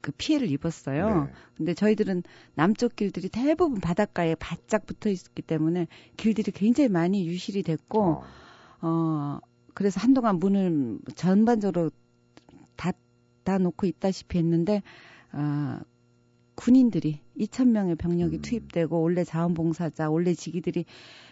[0.00, 1.26] 그 피해를 입었어요.
[1.26, 1.32] 네.
[1.56, 2.24] 근데 저희들은
[2.56, 5.86] 남쪽 길들이 대부분 바닷가에 바짝 붙어 있었기 때문에
[6.16, 8.24] 길들이 굉장히 많이 유실이 됐고, 어,
[8.80, 9.38] 어
[9.74, 11.90] 그래서 한동안 문을 전반적으로
[12.76, 14.82] 닫아 놓고 있다시피 했는데
[15.32, 15.78] 어,
[16.54, 18.42] 군인들이 2,000명의 병력이 음.
[18.42, 20.84] 투입되고 원래 자원봉사자, 원래 지기들이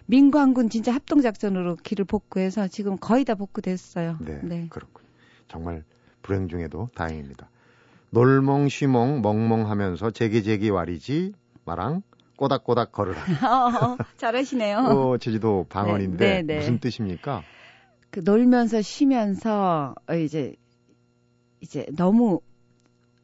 [0.06, 4.18] 민관군 진짜 합동작전으로 길을 복구해서 지금 거의 다 복구됐어요.
[4.20, 4.66] 네, 네.
[4.68, 5.08] 그렇군요.
[5.48, 5.84] 정말
[6.22, 7.48] 불행 중에도 다행입니다.
[8.10, 11.32] 놀멍쉬멍 멍멍하면서 제기제기 와리지
[11.64, 12.02] 마랑
[12.36, 13.20] 꼬닥꼬닥 걸으라.
[13.46, 14.78] 어, 잘하시네요.
[14.78, 16.56] 어, 제주도 방언인데 네, 네, 네.
[16.56, 17.42] 무슨 뜻입니까?
[18.12, 20.54] 그 놀면서 쉬면서 어, 이제
[21.60, 22.40] 이제 너무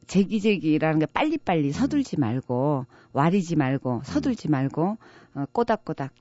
[0.07, 2.21] 제기제기라는 게 빨리빨리 서둘지 음.
[2.23, 4.01] 말고 와리지 말고 음.
[4.03, 4.97] 서둘지 말고
[5.35, 6.15] 어, 꼬닥꼬닥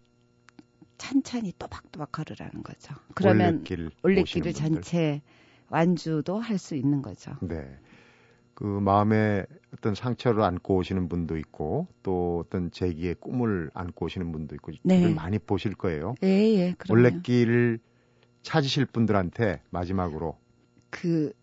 [0.97, 2.93] 천천히 또박또박 걸으라는 거죠.
[3.15, 5.21] 그러면 올레길 올레길 을 전체
[5.69, 7.32] 완주도 할 수 있는 거죠.
[7.41, 7.80] 네.
[8.53, 14.56] 그 마음에 어떤 상처를 안고 오시는 분도 있고 또 어떤 제기의 꿈을 안고 오시는 분도
[14.56, 15.13] 있고 네.
[15.13, 16.15] 많이 보실 거예요.
[16.23, 16.75] 예, 예.
[16.89, 17.80] 올레길을
[18.47, 20.38] 찾으실 분들한테 마지막으로
[20.89, 21.33] 그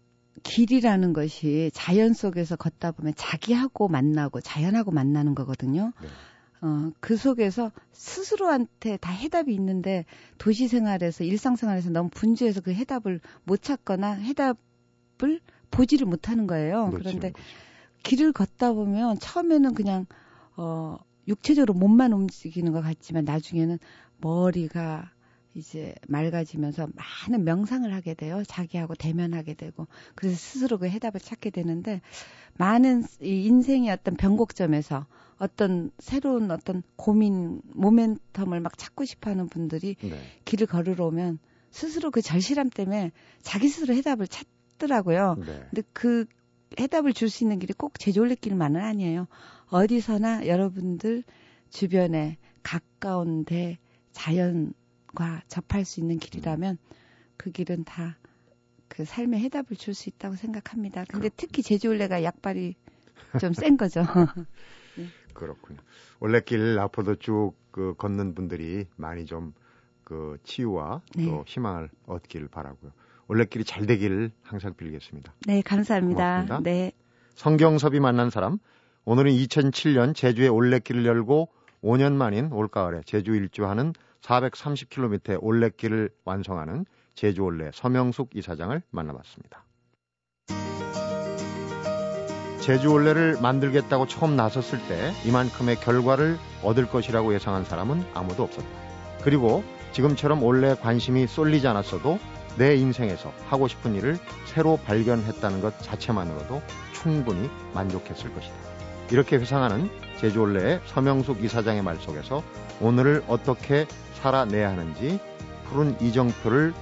[0.42, 5.92] 길이라는 것이 자연 속에서 걷다 보면 자기하고 만나고 자연하고 만나는 거거든요.
[6.00, 6.08] 네.
[6.62, 10.06] 어, 그 속에서 스스로한테 다 해답이 있는데
[10.38, 15.40] 도시 생활에서 일상생활에서 너무 분주해서 그 해답을 못 찾거나 해답을
[15.70, 16.90] 보지를 못하는 거예요.
[16.90, 17.44] 그런데 거죠.
[18.02, 20.06] 길을 걷다 보면 처음에는 그냥
[20.56, 20.96] 어
[21.28, 23.78] 육체적으로 몸만 움직이는 것 같지만 나중에는
[24.18, 25.13] 머리가
[25.54, 28.42] 이제 맑아지면서 많은 명상을 하게 돼요.
[28.46, 32.00] 자기하고 대면하게 되고 그래서 스스로 그 해답을 찾게 되는데
[32.58, 35.06] 많은 이 인생의 어떤 변곡점에서
[35.38, 40.20] 어떤 새로운 어떤 고민 모멘텀을 막 찾고 싶어하는 분들이 네.
[40.44, 41.38] 길을 걸으러 오면
[41.70, 43.12] 스스로 그 절실함 때문에
[43.42, 45.36] 자기 스스로 해답을 찾더라고요.
[45.38, 45.66] 네.
[45.70, 46.26] 근데 그
[46.78, 49.26] 해답을 줄 수 있는 길이 꼭 제주올레길만은 아니에요.
[49.66, 51.22] 어디서나 여러분들
[51.70, 53.78] 주변에 가까운데
[54.12, 54.72] 자연
[55.14, 56.78] 과 접할 수 있는 길이라면
[57.36, 58.16] 그 길은 다
[58.88, 61.04] 그 삶의 해답을 줄 수 있다고 생각합니다.
[61.08, 62.76] 근데 특히 제주올레가 약발이
[63.40, 64.02] 좀 센 거죠.
[64.96, 65.08] 네.
[65.32, 65.78] 그렇군요.
[66.20, 69.52] 올레길 앞으로도 쭉 그 걷는 분들이 많이 좀
[70.04, 71.24] 그 치유와 네.
[71.24, 72.92] 또 희망을 얻기를 바라고요.
[73.26, 75.32] 올레길이 잘 되기를 항상 빌겠습니다.
[75.46, 76.44] 네, 감사합니다.
[76.44, 76.60] 고맙습니다.
[76.60, 76.92] 네.
[77.34, 78.58] 성경섭이 만난 사람
[79.06, 81.48] 오늘은 2007년 제주에 올레길을 열고
[81.82, 89.64] 5년 만인 올가을에 제주 일주하는 430km의 올레길을 완성하는 제주올레 서명숙 이사장을 만나봤습니다.
[92.60, 98.66] 제주올레를 만들겠다고 처음 나섰을 때 이만큼의 결과를 얻을 것이라고 예상한 사람은 아무도 없었다.
[99.22, 102.18] 그리고 지금처럼 올레 관심이 쏠리지 않았어도
[102.56, 108.54] 내 인생에서 하고 싶은 일을 새로 발견했다는 것 자체만으로도 충분히 만족했을 것이다.
[109.10, 112.42] 이렇게 회상하는 제주올레의 서명숙 이사장의 말 속에서
[112.80, 113.86] 오늘을 어떻게
[114.24, 115.20] 살아내야 하는지
[115.64, 116.72] 푸른 이정표를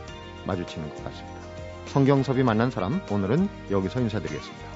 [0.46, 1.40] 마주치는 것 같습니다.
[1.86, 4.71] 성경섭이 만난 사람 오늘은 여기서 인사드리겠습니다.